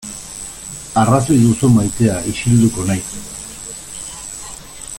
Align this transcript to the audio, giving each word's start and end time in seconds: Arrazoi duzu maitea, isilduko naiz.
Arrazoi 1.01 1.37
duzu 1.41 1.69
maitea, 1.73 2.15
isilduko 2.33 2.87
naiz. 2.89 3.05